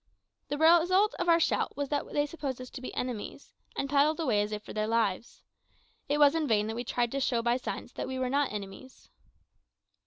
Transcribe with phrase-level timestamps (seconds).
[0.47, 4.19] The result of our shout was that they supposed us to be enemies, and paddled
[4.19, 5.43] away as if for their lives.
[6.09, 8.51] It was in vain that we tried to show by signs that we were not
[8.51, 9.09] enemies.